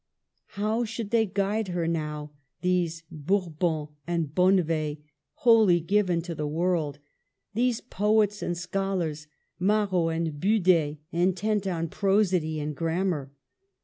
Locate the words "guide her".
1.27-1.87